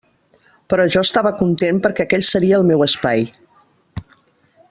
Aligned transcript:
Però 0.73 0.85
jo 0.95 1.03
estava 1.07 1.33
content 1.41 1.81
perquè 1.83 2.07
aquell 2.07 2.25
seria 2.29 2.59
el 2.61 2.67
meu 2.71 2.85
espai. 2.89 3.31